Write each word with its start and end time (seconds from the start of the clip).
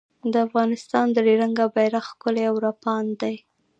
د 0.31 0.33
افغانستان 0.47 1.05
درې 1.17 1.33
رنګه 1.41 1.65
بېرغ 1.75 2.03
ښکلی 2.09 2.43
او 2.49 2.55
رپاند 2.67 3.09
دی 3.21 3.35